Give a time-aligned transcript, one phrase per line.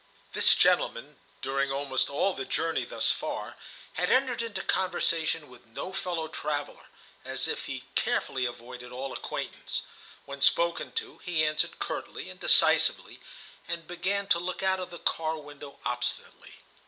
[0.33, 3.55] This gentleman, during almost all the journey thus far,
[3.93, 6.87] had entered into conversation with no fellow traveller,
[7.23, 9.83] as if he carefully avoided all acquaintance.
[10.25, 13.19] When spoken to, he answered curtly and decisively,
[13.67, 16.55] and began to look out of the car window obstinately.